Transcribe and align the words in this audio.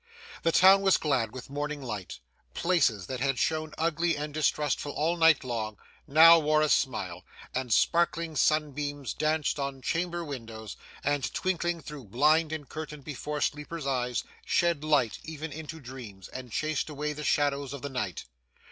The 0.41 0.51
town 0.51 0.81
was 0.81 0.97
glad 0.97 1.31
with 1.31 1.51
morning 1.51 1.79
light; 1.79 2.17
places 2.55 3.05
that 3.05 3.19
had 3.19 3.37
shown 3.37 3.71
ugly 3.77 4.17
and 4.17 4.33
distrustful 4.33 4.93
all 4.93 5.15
night 5.15 5.43
long, 5.43 5.77
now 6.07 6.39
wore 6.39 6.63
a 6.63 6.69
smile; 6.69 7.23
and 7.53 7.71
sparkling 7.71 8.35
sunbeams 8.35 9.13
dancing 9.13 9.63
on 9.63 9.83
chamber 9.83 10.23
windows, 10.25 10.75
and 11.03 11.31
twinkling 11.35 11.81
through 11.81 12.05
blind 12.05 12.51
and 12.51 12.67
curtain 12.67 13.01
before 13.03 13.41
sleepers' 13.41 13.85
eyes, 13.85 14.23
shed 14.43 14.83
light 14.83 15.19
even 15.23 15.51
into 15.51 15.79
dreams, 15.79 16.29
and 16.29 16.51
chased 16.51 16.89
away 16.89 17.13
the 17.13 17.23
shadows 17.23 17.71
of 17.71 17.83
the 17.83 17.87
night. 17.89 18.23